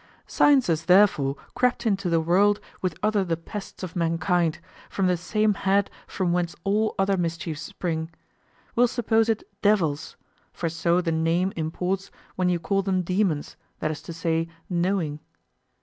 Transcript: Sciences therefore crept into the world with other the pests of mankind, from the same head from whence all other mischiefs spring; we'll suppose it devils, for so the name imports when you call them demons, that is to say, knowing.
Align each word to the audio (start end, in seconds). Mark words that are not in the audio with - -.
Sciences 0.25 0.85
therefore 0.85 1.35
crept 1.53 1.85
into 1.85 2.09
the 2.09 2.19
world 2.19 2.59
with 2.81 2.97
other 3.03 3.23
the 3.23 3.37
pests 3.37 3.83
of 3.83 3.95
mankind, 3.95 4.57
from 4.89 5.05
the 5.05 5.15
same 5.15 5.53
head 5.53 5.91
from 6.07 6.33
whence 6.33 6.55
all 6.63 6.95
other 6.97 7.17
mischiefs 7.17 7.61
spring; 7.61 8.09
we'll 8.75 8.87
suppose 8.87 9.29
it 9.29 9.43
devils, 9.61 10.15
for 10.53 10.69
so 10.69 11.01
the 11.01 11.11
name 11.11 11.53
imports 11.55 12.09
when 12.35 12.49
you 12.49 12.57
call 12.57 12.81
them 12.81 13.03
demons, 13.03 13.57
that 13.77 13.91
is 13.91 14.01
to 14.01 14.11
say, 14.11 14.47
knowing. 14.67 15.19